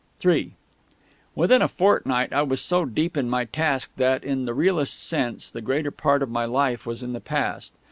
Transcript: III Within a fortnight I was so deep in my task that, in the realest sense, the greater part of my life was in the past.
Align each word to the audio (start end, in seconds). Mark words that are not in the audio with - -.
III 0.25 0.55
Within 1.35 1.61
a 1.61 1.67
fortnight 1.67 2.33
I 2.33 2.41
was 2.41 2.59
so 2.59 2.85
deep 2.85 3.15
in 3.15 3.29
my 3.29 3.45
task 3.45 3.97
that, 3.97 4.23
in 4.23 4.45
the 4.45 4.53
realest 4.55 4.99
sense, 4.99 5.51
the 5.51 5.61
greater 5.61 5.91
part 5.91 6.23
of 6.23 6.31
my 6.31 6.45
life 6.45 6.87
was 6.87 7.03
in 7.03 7.13
the 7.13 7.19
past. 7.21 7.71